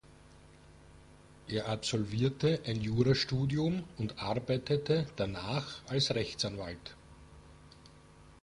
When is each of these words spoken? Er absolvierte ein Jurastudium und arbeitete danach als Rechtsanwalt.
Er 1.47 1.67
absolvierte 1.69 2.61
ein 2.65 2.81
Jurastudium 2.81 3.83
und 3.99 4.17
arbeitete 4.17 5.05
danach 5.15 5.83
als 5.87 6.15
Rechtsanwalt. 6.15 6.95